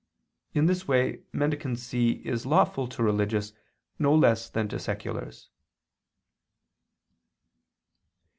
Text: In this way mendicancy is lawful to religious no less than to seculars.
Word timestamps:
In 0.55 0.65
this 0.65 0.87
way 0.87 1.21
mendicancy 1.31 2.25
is 2.25 2.47
lawful 2.47 2.87
to 2.87 3.03
religious 3.03 3.53
no 3.99 4.15
less 4.15 4.49
than 4.49 4.67
to 4.69 4.79
seculars. 4.79 5.51